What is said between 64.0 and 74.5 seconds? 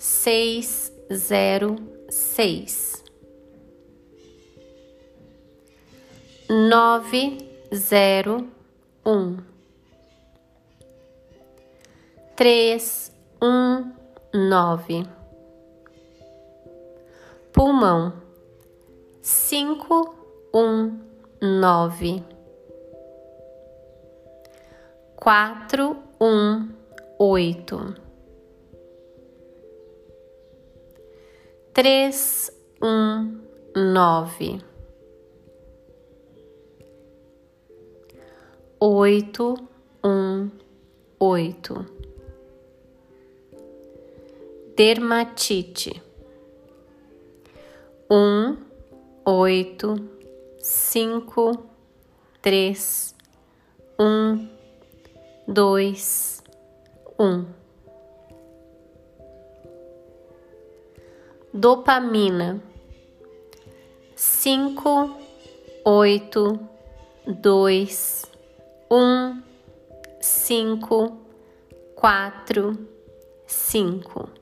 cinco, oito, dois, um, cinco, quatro, cinco.